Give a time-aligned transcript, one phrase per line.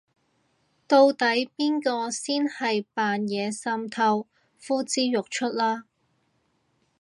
[0.87, 1.25] 到底
[1.55, 4.25] 邊個先係扮嘢滲透
[4.65, 5.83] 呼之欲出啦